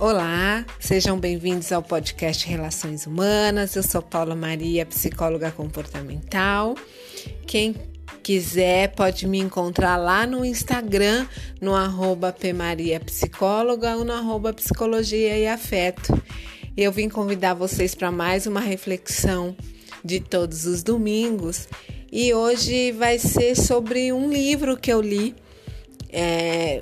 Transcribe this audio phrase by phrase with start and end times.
[0.00, 3.74] Olá, sejam bem-vindos ao podcast Relações Humanas.
[3.74, 6.76] Eu sou Paula Maria, psicóloga comportamental.
[7.48, 7.74] Quem
[8.22, 11.26] quiser pode me encontrar lá no Instagram,
[11.60, 16.16] no arroba pmariapsicóloga ou no arroba psicologia e afeto.
[16.76, 19.56] Eu vim convidar vocês para mais uma reflexão
[20.04, 21.66] de todos os domingos
[22.12, 25.34] e hoje vai ser sobre um livro que eu li.
[26.08, 26.80] É,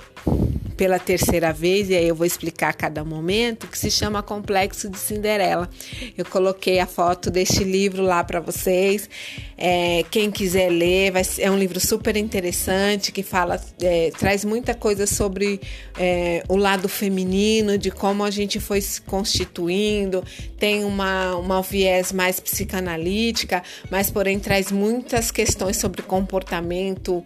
[0.76, 4.90] pela terceira vez, e aí eu vou explicar a cada momento, que se chama Complexo
[4.90, 5.70] de Cinderela.
[6.16, 9.08] Eu coloquei a foto deste livro lá para vocês.
[9.56, 14.74] É, quem quiser ler, vai, é um livro super interessante que fala, é, traz muita
[14.74, 15.60] coisa sobre
[15.98, 20.22] é, o lado feminino, de como a gente foi se constituindo,
[20.58, 27.24] tem uma, uma viés mais psicanalítica, mas porém traz muitas questões sobre comportamento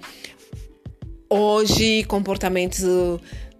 [1.31, 2.83] hoje comportamentos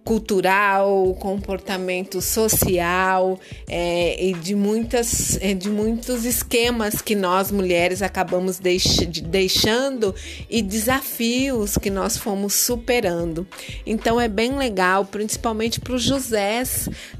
[0.03, 8.57] cultural, comportamento social é, e de, muitas, é, de muitos esquemas que nós mulheres acabamos
[8.57, 10.13] deix deixando
[10.49, 13.47] e desafios que nós fomos superando.
[13.85, 16.63] Então é bem legal, principalmente para o José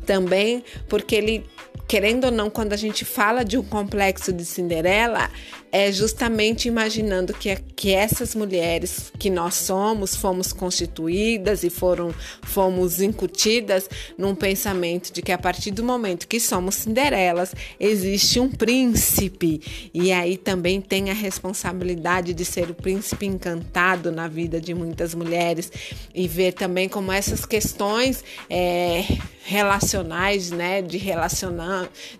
[0.06, 1.46] também, porque ele
[1.92, 5.30] querendo ou não, quando a gente fala de um complexo de Cinderela,
[5.74, 13.02] é justamente imaginando que, que essas mulheres que nós somos, fomos constituídas e foram, fomos
[13.02, 19.90] incutidas num pensamento de que a partir do momento que somos Cinderelas, existe um príncipe.
[19.94, 25.14] E aí também tem a responsabilidade de ser o príncipe encantado na vida de muitas
[25.14, 25.70] mulheres
[26.16, 28.24] e ver também como essas questões.
[28.50, 29.04] É,
[29.44, 30.98] relacionais, né, de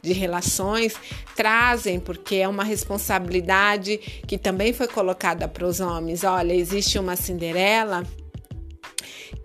[0.02, 0.96] de relações
[1.36, 3.98] trazem, porque é uma responsabilidade
[4.28, 6.24] que também foi colocada para os homens.
[6.24, 8.04] Olha, existe uma Cinderela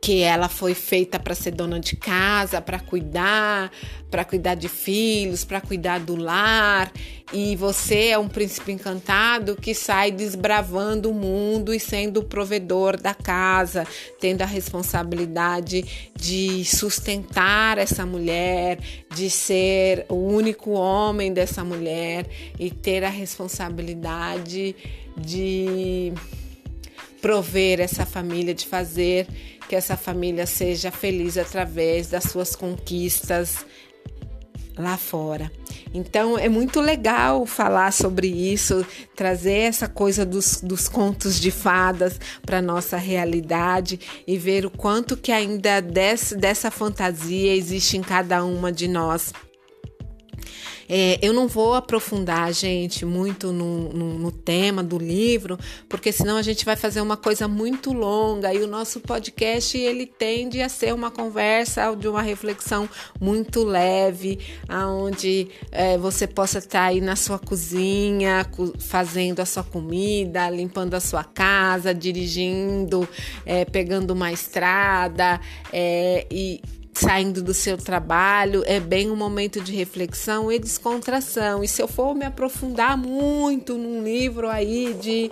[0.00, 3.72] que ela foi feita para ser dona de casa, para cuidar,
[4.10, 6.92] para cuidar de filhos, para cuidar do lar,
[7.32, 13.00] e você é um príncipe encantado que sai desbravando o mundo e sendo o provedor
[13.00, 13.84] da casa,
[14.20, 18.78] tendo a responsabilidade de sustentar essa mulher,
[19.12, 22.26] de ser o único homem dessa mulher
[22.60, 24.76] e ter a responsabilidade
[25.16, 26.12] de
[27.20, 29.26] prover essa família, de fazer
[29.68, 33.64] que essa família seja feliz através das suas conquistas
[34.76, 35.50] lá fora.
[35.94, 38.84] Então é muito legal falar sobre isso,
[39.14, 45.16] trazer essa coisa dos, dos contos de fadas para nossa realidade e ver o quanto
[45.16, 49.32] que ainda desse, dessa fantasia existe em cada uma de nós.
[50.88, 55.58] É, eu não vou aprofundar, gente, muito no, no, no, tema do livro,
[55.88, 60.06] porque senão a gente vai fazer uma coisa muito longa e o nosso podcast ele
[60.06, 62.88] tende a ser uma conversa de uma reflexão
[63.20, 64.38] muito leve,
[64.68, 68.46] aonde é, você possa estar aí na sua cozinha,
[68.78, 73.08] fazendo a sua comida, limpando a sua casa, dirigindo,
[73.44, 75.40] é, pegando uma estrada
[75.72, 76.60] é, e
[76.96, 81.62] saindo do seu trabalho, é bem um momento de reflexão e descontração.
[81.62, 85.30] E se eu for me aprofundar muito num livro aí de,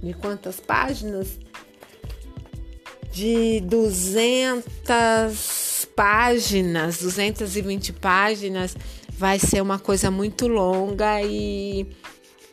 [0.00, 1.40] de quantas páginas?
[3.10, 8.76] De 200 páginas, 220 páginas,
[9.10, 11.86] vai ser uma coisa muito longa e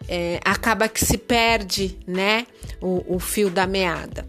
[0.07, 2.45] é, acaba que se perde, né,
[2.81, 4.27] o, o fio da meada.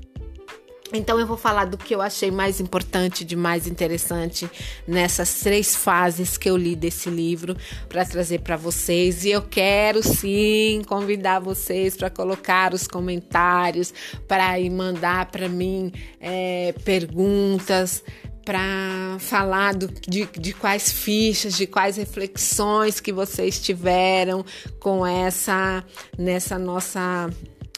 [0.92, 4.50] Então eu vou falar do que eu achei mais importante, de mais interessante
[4.86, 7.56] nessas três fases que eu li desse livro
[7.88, 9.24] para trazer para vocês.
[9.24, 13.94] E eu quero sim convidar vocês para colocar os comentários,
[14.26, 18.02] para ir mandar para mim é, perguntas,
[18.44, 24.44] para falar do, de, de quais fichas, de quais reflexões que vocês tiveram
[24.80, 25.84] com essa
[26.18, 27.30] nessa nossa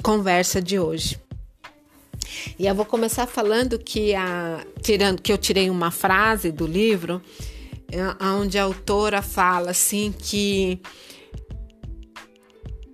[0.02, 1.20] conversa de hoje.
[2.58, 7.20] E eu vou começar falando que a tirando que eu tirei uma frase do livro,
[7.90, 10.80] é, onde a autora fala assim que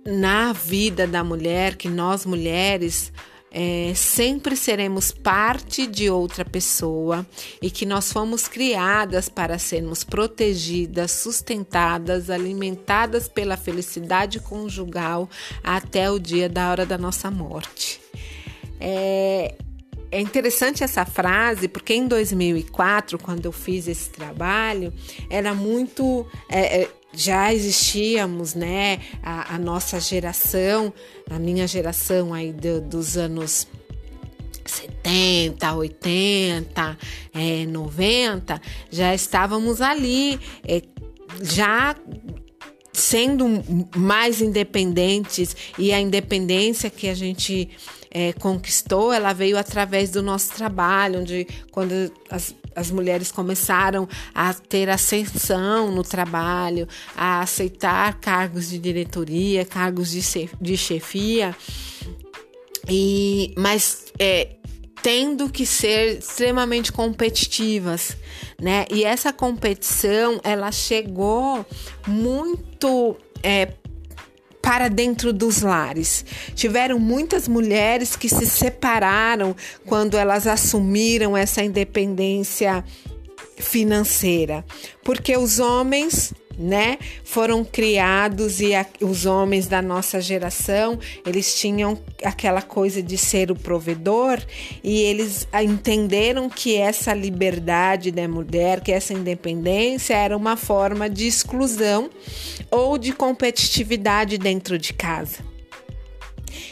[0.05, 3.11] na vida da mulher, que nós mulheres
[3.51, 7.25] é, sempre seremos parte de outra pessoa
[7.61, 15.29] e que nós fomos criadas para sermos protegidas, sustentadas, alimentadas pela felicidade conjugal
[15.63, 17.99] até o dia da hora da nossa morte.
[18.79, 19.55] É,
[20.11, 24.93] é interessante essa frase porque em 2004, quando eu fiz esse trabalho,
[25.29, 26.25] era muito.
[26.49, 28.99] É, é, já existíamos, né?
[29.21, 30.93] A, a, nossa geração,
[31.29, 33.67] a minha geração aí do, dos anos
[34.65, 36.97] 70, 80,
[37.33, 38.61] é, 90,
[38.91, 40.81] já estávamos ali, é,
[41.41, 41.95] já
[42.93, 43.45] sendo
[43.95, 47.69] mais independentes e a independência que a gente
[48.11, 54.53] é, conquistou, ela veio através do nosso trabalho, onde quando as, as mulheres começaram a
[54.53, 61.55] ter ascensão no trabalho, a aceitar cargos de diretoria, cargos de, de chefia,
[62.87, 64.55] e mas é,
[65.01, 68.17] tendo que ser extremamente competitivas,
[68.59, 68.85] né?
[68.91, 71.65] E essa competição ela chegou
[72.07, 73.73] muito é,
[74.61, 76.25] para dentro dos lares.
[76.55, 82.83] Tiveram muitas mulheres que se separaram quando elas assumiram essa independência
[83.59, 84.65] financeira,
[85.03, 86.97] porque os homens né?
[87.23, 93.49] Foram criados e a, os homens da nossa geração, eles tinham aquela coisa de ser
[93.49, 94.37] o provedor
[94.83, 101.25] e eles entenderam que essa liberdade da mulher, que essa independência era uma forma de
[101.27, 102.09] exclusão
[102.69, 105.48] ou de competitividade dentro de casa.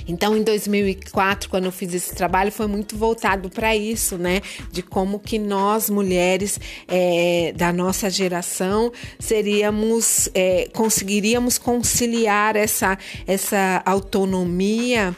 [0.08, 4.42] Então, em 2004, quando eu fiz esse trabalho, foi muito voltado para isso, né?
[4.72, 13.82] De como que nós, mulheres é, da nossa geração, seríamos, é, conseguiríamos conciliar essa, essa
[13.86, 15.16] autonomia,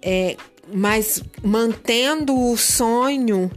[0.00, 0.36] é,
[0.72, 3.50] mas mantendo o sonho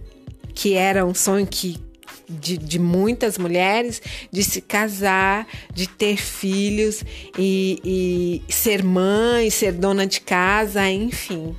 [0.54, 1.80] que era um sonho que
[2.30, 7.04] de, de muitas mulheres de se casar, de ter filhos
[7.38, 11.56] e, e ser mãe, ser dona de casa, enfim.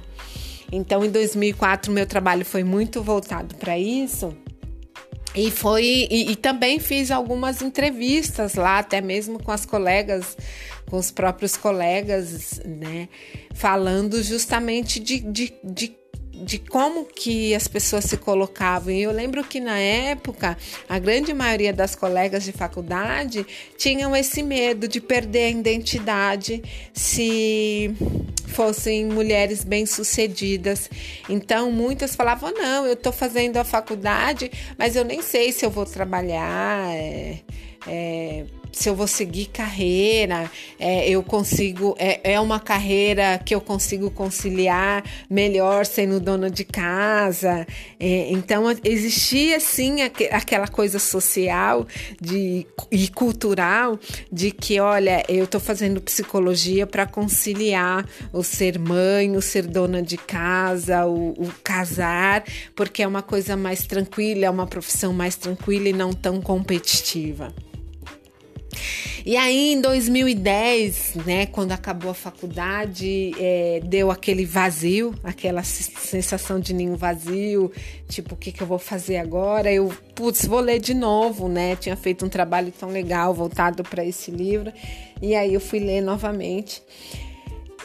[0.72, 4.36] Então, em 2004, meu trabalho foi muito voltado para isso.
[5.34, 10.36] E foi e, e, também fiz algumas entrevistas lá, até mesmo com as colegas,
[10.88, 13.08] com os próprios colegas, né?
[13.54, 15.96] Falando justamente de, de, de
[16.40, 18.92] de como que as pessoas se colocavam.
[18.92, 20.56] E eu lembro que na época
[20.88, 23.46] a grande maioria das colegas de faculdade
[23.76, 27.94] tinham esse medo de perder a identidade se
[28.46, 30.90] fossem mulheres bem-sucedidas.
[31.28, 35.70] Então muitas falavam: "Não, eu estou fazendo a faculdade, mas eu nem sei se eu
[35.70, 36.90] vou trabalhar".
[36.94, 37.40] É,
[37.86, 43.60] é, se eu vou seguir carreira, é, eu consigo, é, é uma carreira que eu
[43.60, 47.66] consigo conciliar melhor sendo dona de casa.
[47.98, 51.86] É, então, existia sim aqu aquela coisa social
[52.20, 53.98] de, e cultural
[54.30, 60.02] de que, olha, eu estou fazendo psicologia para conciliar o ser mãe, o ser dona
[60.02, 62.44] de casa, o, o casar,
[62.74, 67.52] porque é uma coisa mais tranquila, é uma profissão mais tranquila e não tão competitiva.
[69.24, 76.58] E aí, em 2010, né, quando acabou a faculdade, é, deu aquele vazio, aquela sensação
[76.58, 77.70] de ninho vazio,
[78.08, 79.72] tipo, o que, que eu vou fazer agora?
[79.72, 81.76] Eu, putz, vou ler de novo, né?
[81.76, 84.72] Tinha feito um trabalho tão legal voltado para esse livro,
[85.20, 86.82] e aí eu fui ler novamente.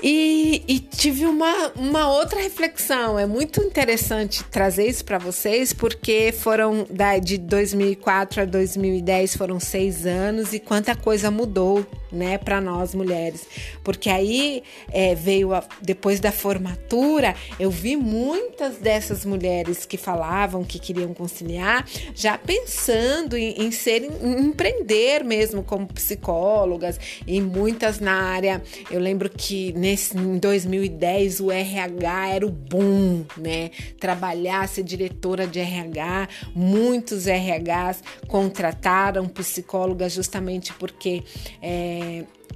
[0.04, 3.18] E, e, tive uma, uma outra reflexão.
[3.18, 9.60] É muito interessante trazer isso para vocês, porque foram da, de 2004 a 2010 foram
[9.60, 13.46] seis anos e quanta coisa mudou né, para nós mulheres.
[13.84, 20.64] Porque aí é, veio, a, depois da formatura, eu vi muitas dessas mulheres que falavam
[20.64, 21.86] que queriam conciliar,
[22.16, 28.62] já pensando em, em ser, em empreender mesmo como psicólogas, e muitas na área.
[28.90, 33.72] Eu lembro que nesse, em 2010 o RH era o boom, né?
[34.00, 41.24] Trabalhar, ser diretora de RH, muitos RHs contrataram psicólogas justamente porque.
[41.62, 42.05] É,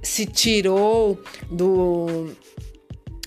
[0.01, 1.18] se tirou
[1.50, 2.29] do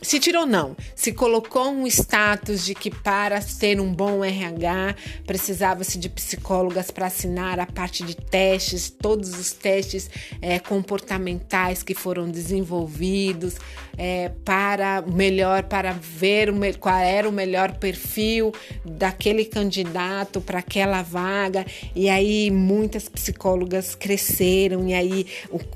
[0.03, 5.97] se tirou não, se colocou um status de que para ter um bom RH precisava-se
[5.97, 12.29] de psicólogas para assinar a parte de testes, todos os testes é, comportamentais que foram
[12.29, 13.55] desenvolvidos
[13.97, 18.53] é, para melhor, para ver o, qual era o melhor perfil
[18.85, 21.65] daquele candidato para aquela vaga.
[21.95, 25.27] E aí muitas psicólogas cresceram e aí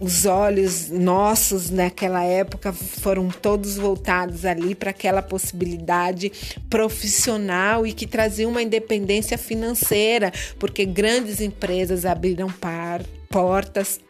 [0.00, 6.32] os olhos nossos naquela época foram todos voltados ali para aquela possibilidade
[6.70, 14.00] profissional e que trazia uma independência financeira, porque grandes empresas abriram par, portas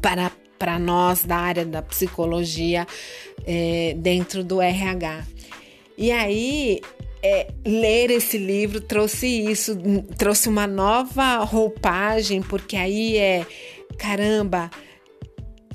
[0.00, 2.86] para, para nós da área da psicologia
[3.46, 5.24] é, dentro do RH.
[5.96, 6.80] E aí,
[7.22, 9.76] é, ler esse livro trouxe isso,
[10.16, 13.46] trouxe uma nova roupagem, porque aí é
[13.98, 14.70] caramba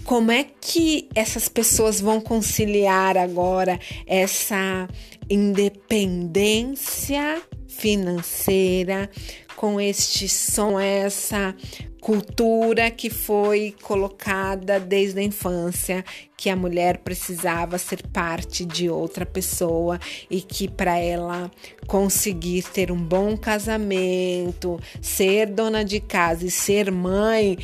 [0.06, 4.88] como é que essas pessoas vão conciliar agora essa
[5.28, 9.10] independência financeira
[9.56, 11.56] com este som, essa
[12.00, 16.06] cultura que foi colocada desde a infância
[16.38, 21.50] que a mulher precisava ser parte de outra pessoa e que para ela
[21.88, 27.58] conseguir ter um bom casamento, ser dona de casa e ser mãe,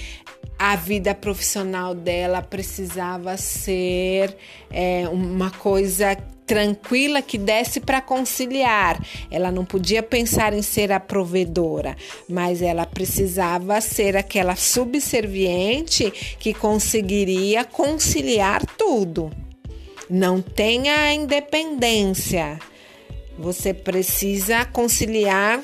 [0.63, 4.37] a vida profissional dela precisava ser
[4.69, 6.15] é, uma coisa
[6.45, 9.03] tranquila que desse para conciliar.
[9.31, 11.97] Ela não podia pensar em ser a provedora,
[12.29, 19.31] mas ela precisava ser aquela subserviente que conseguiria conciliar tudo.
[20.07, 22.59] Não tenha independência.
[23.39, 25.59] Você precisa conciliar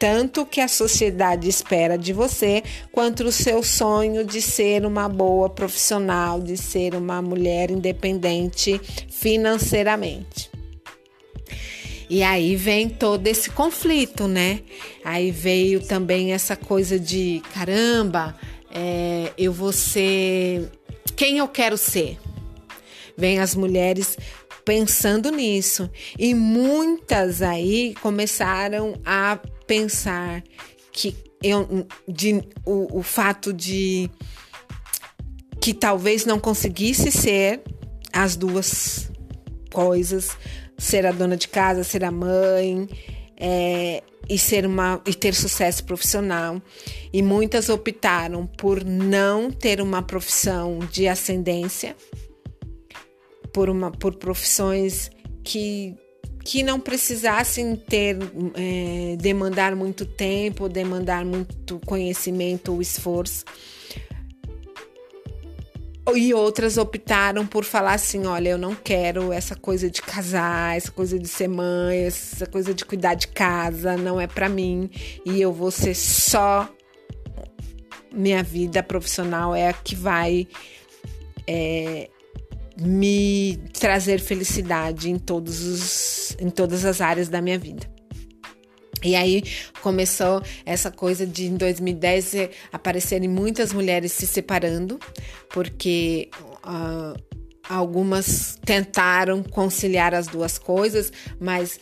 [0.00, 5.50] tanto que a sociedade espera de você, quanto o seu sonho de ser uma boa
[5.50, 8.80] profissional, de ser uma mulher independente
[9.10, 10.50] financeiramente.
[12.08, 14.60] E aí vem todo esse conflito, né?
[15.04, 18.34] Aí veio também essa coisa de caramba,
[18.72, 20.70] é, eu vou ser
[21.14, 22.16] quem eu quero ser.
[23.18, 24.16] Vem as mulheres
[24.70, 25.90] pensando nisso.
[26.16, 29.36] E muitas aí começaram a
[29.66, 30.44] pensar
[30.92, 34.08] que eu, de, o, o fato de
[35.60, 37.62] que talvez não conseguisse ser
[38.12, 39.10] as duas
[39.72, 40.36] coisas,
[40.78, 42.88] ser a dona de casa, ser a mãe,
[43.36, 46.62] é, e ser uma e ter sucesso profissional.
[47.12, 51.96] E muitas optaram por não ter uma profissão de ascendência,
[53.52, 55.10] por uma por profissões
[55.42, 55.94] que
[56.42, 58.16] que não precisassem ter
[58.54, 63.44] é, demandar muito tempo, demandar muito conhecimento ou esforço.
[66.14, 70.90] E outras optaram por falar assim: olha, eu não quero essa coisa de casar, essa
[70.90, 74.90] coisa de ser mãe, essa coisa de cuidar de casa, não é para mim.
[75.24, 76.68] E eu vou ser só
[78.12, 80.48] minha vida profissional é a que vai
[81.46, 82.08] é,
[82.80, 87.86] me trazer felicidade em, todos os, em todas as áreas da minha vida.
[89.02, 89.42] E aí
[89.82, 94.98] começou essa coisa de em 2010 aparecerem muitas mulheres se separando,
[95.48, 96.28] porque
[96.64, 97.18] uh,
[97.68, 101.78] algumas tentaram conciliar as duas coisas, mas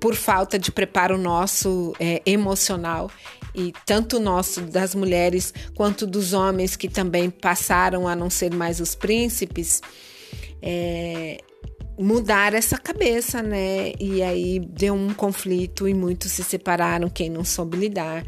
[0.00, 3.10] por falta de preparo nosso é, emocional
[3.54, 8.80] e tanto nosso das mulheres quanto dos homens que também passaram a não ser mais
[8.80, 9.82] os príncipes,
[10.62, 11.38] é,
[11.98, 13.92] mudar essa cabeça, né?
[13.98, 18.24] E aí deu um conflito e muitos se separaram, quem não soube lidar.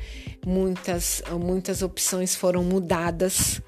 [0.46, 3.62] Muitas, muitas opções foram mudadas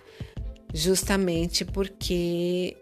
[0.74, 2.76] justamente porque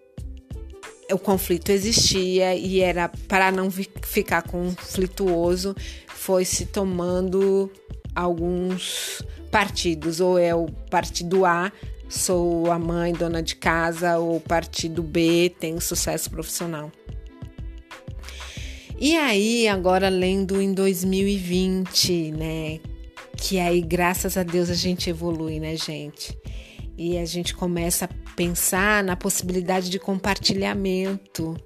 [1.13, 5.77] o conflito existia e era para não ficar conflituoso,
[6.09, 7.71] foi se tomando
[8.15, 11.71] alguns partidos, ou é o partido A
[12.15, 16.91] sou a mãe dona de casa ou partido B, tenho sucesso profissional.
[18.99, 22.79] E aí, agora lendo em 2020, né?
[23.37, 26.39] Que aí, graças a Deus, a gente evolui, né, gente?
[26.97, 31.57] E a gente começa a pensar na possibilidade de compartilhamento.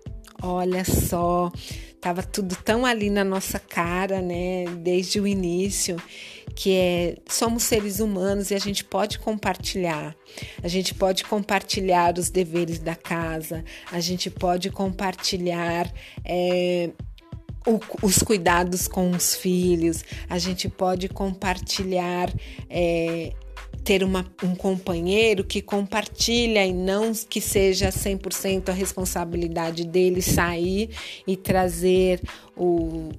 [0.43, 1.53] Olha só,
[2.01, 5.97] tava tudo tão ali na nossa cara, né, desde o início
[6.59, 10.17] que é somos seres humanos e a gente pode compartilhar.
[10.61, 15.89] A gente pode compartilhar os deveres da casa, a gente pode compartilhar
[16.25, 16.91] é,
[17.65, 22.29] o, os cuidados com os filhos, a gente pode compartilhar.
[22.69, 23.33] É,
[23.85, 30.91] ter uma, um companheiro que compartilha e não que seja 100% a responsabilidade dele sair
[31.27, 32.21] e trazer
[32.57, 33.11] o,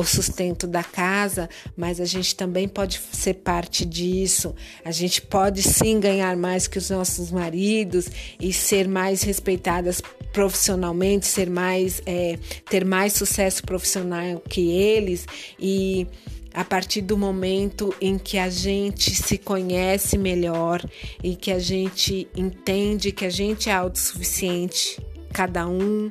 [0.00, 4.54] o sustento da casa, mas a gente também pode ser parte disso.
[4.84, 8.08] A gente pode sim ganhar mais que os nossos maridos
[8.40, 10.02] e ser mais respeitadas
[10.32, 12.38] profissionalmente, ser mais, é,
[12.68, 15.26] ter mais sucesso profissional que eles
[15.58, 16.06] e
[16.52, 20.84] a partir do momento em que a gente se conhece melhor
[21.22, 25.00] e que a gente entende que a gente é autossuficiente,
[25.32, 26.10] cada um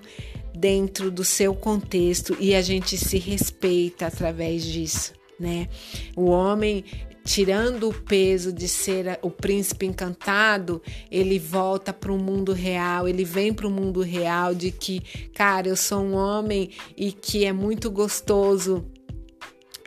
[0.59, 5.69] dentro do seu contexto e a gente se respeita através disso, né?
[6.15, 6.83] O homem
[7.23, 13.23] tirando o peso de ser o príncipe encantado, ele volta para o mundo real, ele
[13.23, 15.01] vem para o mundo real de que,
[15.33, 18.83] cara, eu sou um homem e que é muito gostoso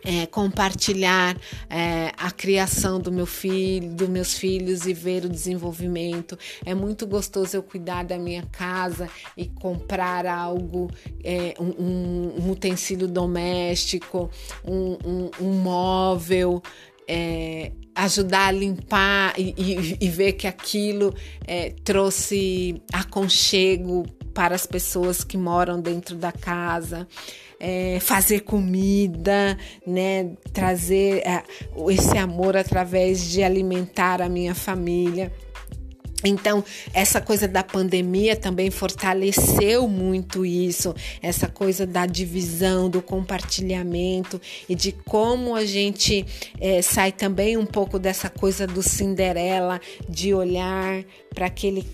[0.04, 1.36] é, compartilhar
[1.68, 6.38] é, a criação do meu filho, dos meus filhos e ver o desenvolvimento.
[6.64, 10.90] É muito gostoso eu cuidar da minha casa e comprar algo,
[11.22, 14.30] é, um, um, utensílio doméstico,
[14.64, 16.62] um, um, um móvel.
[17.08, 21.14] É, ajudar a limpar e, e, e ver que aquilo
[21.46, 27.06] é, trouxe aconchego para as pessoas que moram dentro da casa
[27.62, 30.32] é, fazer comida, né?
[30.52, 31.44] Trazer é,
[31.90, 35.32] esse amor através de alimentar a minha família.
[36.24, 44.40] Então, essa coisa da pandemia também fortaleceu muito isso, essa coisa da divisão, do compartilhamento
[44.68, 46.24] e de como a gente
[46.60, 51.84] é, sai também um pouco dessa coisa do Cinderela, de olhar para aquele.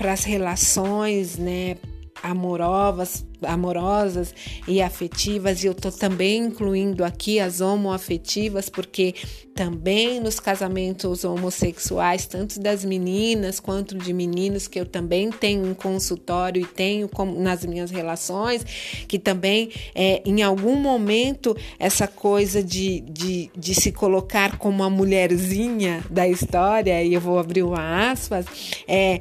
[0.00, 1.76] Para as relações, né?
[2.22, 4.34] amorosas, amorosas
[4.66, 9.14] e afetivas, e eu tô também incluindo aqui as homoafetivas, porque
[9.54, 15.74] também nos casamentos homossexuais, tanto das meninas quanto de meninos, que eu também tenho um
[15.74, 18.64] consultório e tenho nas minhas relações,
[19.06, 24.88] que também é, em algum momento essa coisa de, de, de se colocar como a
[24.88, 28.46] mulherzinha da história, e eu vou abrir uma aspas,
[28.88, 29.20] é,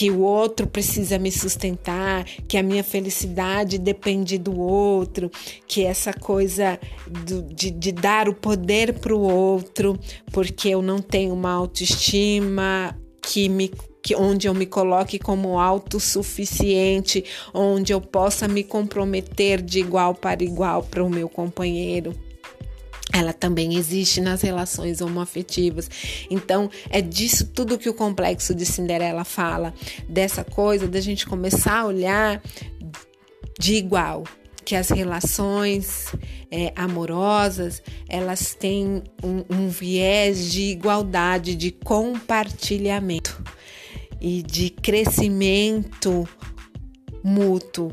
[0.00, 5.30] que o outro precisa me sustentar, que a minha felicidade depende do outro,
[5.66, 9.98] que essa coisa do, de, de dar o poder para o outro,
[10.32, 13.70] porque eu não tenho uma autoestima que me
[14.02, 20.42] que, onde eu me coloque como autossuficiente, onde eu possa me comprometer de igual para
[20.42, 22.14] igual para o meu companheiro
[23.12, 25.90] ela também existe nas relações homoafetivas.
[26.30, 29.74] Então, é disso tudo que o complexo de Cinderela fala,
[30.08, 32.42] dessa coisa da gente começar a olhar
[33.60, 34.24] de igual,
[34.64, 36.06] que as relações
[36.50, 43.44] é, amorosas elas têm um, um viés de igualdade, de compartilhamento
[44.18, 46.26] e de crescimento
[47.22, 47.92] mútuo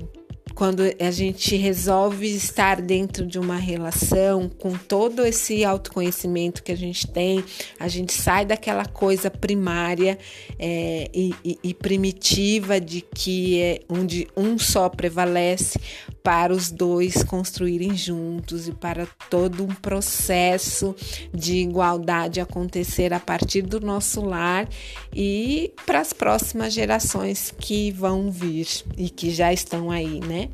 [0.57, 6.75] quando a gente resolve estar dentro de uma relação com todo esse autoconhecimento que a
[6.75, 7.43] gente tem,
[7.79, 10.17] a gente sai daquela coisa primária
[10.57, 15.79] é, e, e, e, primitiva de que é onde um só prevalece
[16.27, 20.93] para os dois construírem juntos e para todo um processo
[21.33, 24.67] de igualdade acontecer a partir do nosso lar
[25.15, 30.49] e para as próximas gerações que vão vir e que já estão aí, né?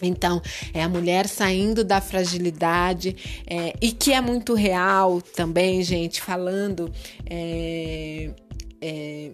[0.00, 0.40] Então,
[0.72, 6.92] é a mulher saindo da fragilidade é, e que é muito real também, gente, falando
[7.28, 8.30] é,
[8.80, 9.32] é,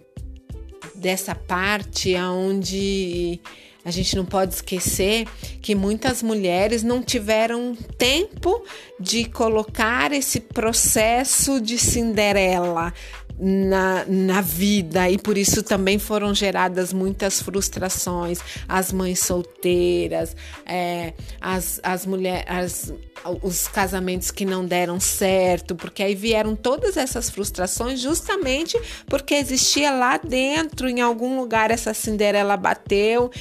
[0.95, 3.39] dessa parte onde
[3.85, 5.27] a gente não pode esquecer
[5.61, 8.63] que muitas mulheres não tiveram tempo
[8.99, 12.93] de colocar esse processo de Cinderela
[13.37, 18.39] na, na vida e por isso também foram geradas muitas frustrações.
[18.67, 22.93] As mães solteiras, é, as, as mulheres,
[23.41, 29.91] os casamentos que não deram certo, porque aí vieram todas essas frustrações justamente porque existia
[29.91, 33.31] lá dentro, em algum lugar, essa Cinderela bateu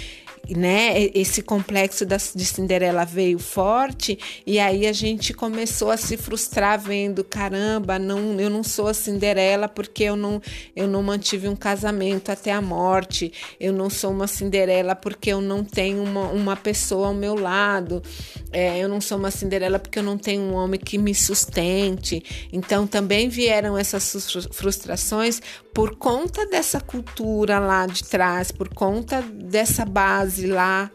[0.51, 6.17] né, esse complexo da, de Cinderela veio forte e aí a gente começou a se
[6.17, 10.43] frustrar vendo, caramba, não, eu não sou a Cinderela porque eu não,
[10.75, 15.41] eu não mantive um casamento até a morte, eu não sou uma Cinderela porque eu
[15.41, 18.03] não tenho uma, uma pessoa ao meu lado,
[18.51, 22.23] é, eu não sou uma Cinderela porque eu não tenho um homem que me sustente.
[22.53, 24.13] Então também vieram essas
[24.53, 25.41] frustrações
[25.75, 30.91] por conta dessa cultura lá de trás, por conta dessa base lá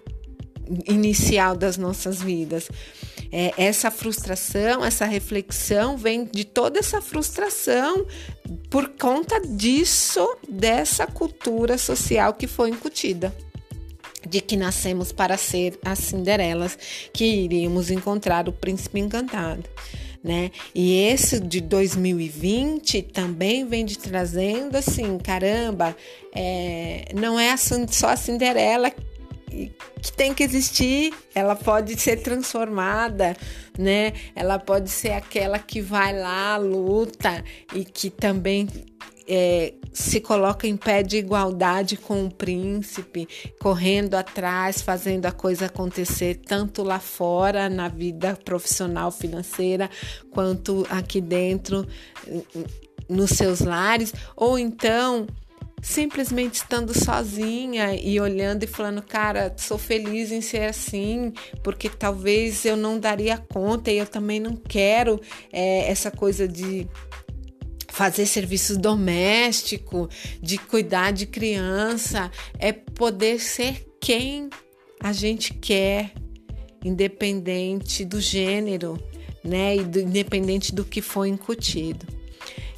[0.87, 2.69] inicial das nossas vidas.
[3.31, 8.05] É, essa frustração, essa reflexão vem de toda essa frustração
[8.69, 13.35] por conta disso, dessa cultura social que foi incutida.
[14.27, 16.77] De que nascemos para ser as Cinderelas,
[17.13, 19.63] que iríamos encontrar o príncipe encantado
[20.23, 20.51] né?
[20.73, 25.95] E esse de 2020 também vem de trazendo assim, caramba,
[26.33, 28.91] é, não é só a Cinderela
[29.47, 33.35] que tem que existir, ela pode ser transformada,
[33.77, 34.13] né?
[34.35, 38.67] Ela pode ser aquela que vai lá, luta e que também
[39.27, 43.27] é, se coloca em pé de igualdade com o príncipe,
[43.59, 49.89] correndo atrás, fazendo a coisa acontecer tanto lá fora, na vida profissional, financeira,
[50.31, 51.85] quanto aqui dentro,
[53.09, 55.27] nos seus lares, ou então
[55.81, 61.31] simplesmente estando sozinha e olhando e falando, cara, sou feliz em ser assim,
[61.63, 66.87] porque talvez eu não daria conta e eu também não quero é, essa coisa de
[67.87, 70.09] fazer serviço doméstico,
[70.41, 74.49] de cuidar de criança, é poder ser quem
[74.99, 76.13] a gente quer,
[76.83, 79.01] independente do gênero,
[79.43, 79.77] né?
[79.77, 82.16] E do, independente do que foi incutido.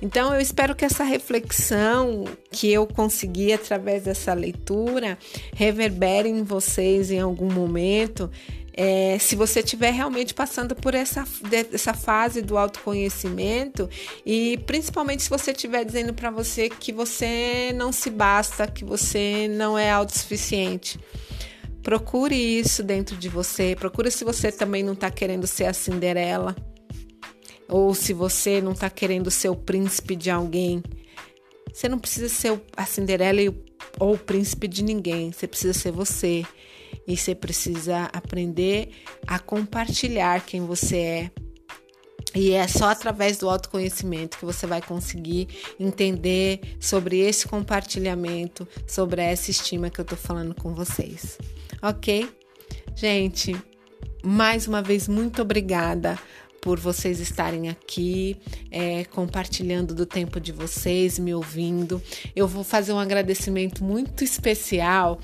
[0.02, 5.18] Então, eu espero que essa reflexão que eu consegui através dessa leitura
[5.54, 8.32] reverbere em vocês em algum momento.
[8.74, 11.26] É, se você estiver realmente passando por essa,
[11.74, 13.90] essa fase do autoconhecimento
[14.26, 19.50] e principalmente se você estiver dizendo para você que você não se basta, que você
[19.50, 20.98] não é autossuficiente.
[21.84, 23.76] Procure isso dentro de você.
[23.78, 26.56] Procure se você também não está querendo ser a Cinderela
[27.70, 30.84] ou se você não está querendo ser o príncipe de alguém.
[31.72, 33.42] Você não precisa ser a Cinderela
[34.00, 35.32] ou o príncipe de ninguém.
[35.32, 36.44] Você precisa ser você.
[37.08, 38.90] E você precisa aprender
[39.28, 41.32] a compartilhar quem você é.
[42.36, 45.48] E é só através do autoconhecimento que você vai conseguir
[45.80, 51.38] entender sobre esse compartilhamento, sobre essa estima que eu tô falando com vocês.
[51.82, 52.30] Ok?
[52.96, 53.56] Gente,
[54.24, 56.20] mais uma vez, muito obrigada
[56.62, 58.38] por vocês estarem aqui,
[58.72, 62.02] é, compartilhando do tempo de vocês, me ouvindo.
[62.36, 65.20] Eu vou fazer um agradecimento muito especial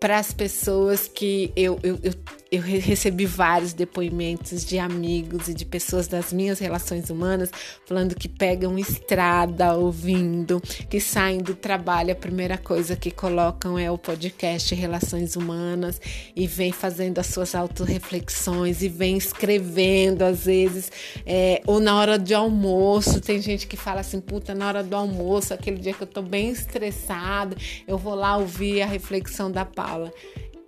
[0.00, 2.12] para as pessoas que eu, eu, eu
[2.56, 7.50] eu recebi vários depoimentos de amigos e de pessoas das minhas relações humanas
[7.86, 13.90] falando que pegam estrada ouvindo, que saem do trabalho, a primeira coisa que colocam é
[13.90, 16.00] o podcast Relações Humanas
[16.34, 20.90] e vem fazendo as suas autorreflexões e vem escrevendo às vezes,
[21.24, 24.96] é, ou na hora de almoço, tem gente que fala assim, puta, na hora do
[24.96, 29.64] almoço, aquele dia que eu tô bem estressada, eu vou lá ouvir a reflexão da
[29.64, 30.12] Paula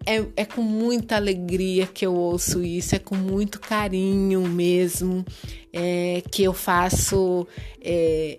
[0.08, 5.22] é, é com muita alegria que eu ouço isso, é com muito carinho mesmo
[5.70, 7.46] é, que eu faço
[7.82, 8.38] é,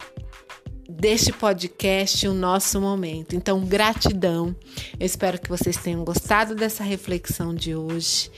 [0.90, 3.36] deste podcast o nosso momento.
[3.36, 4.56] Então, gratidão.
[5.00, 8.32] Eu espero que vocês tenham gostado dessa reflexão de hoje.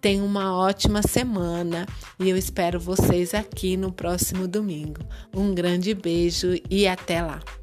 [0.00, 1.84] Tenham uma ótima semana
[2.18, 5.00] e eu espero vocês aqui no próximo domingo.
[5.34, 7.57] Um grande beijo e até lá!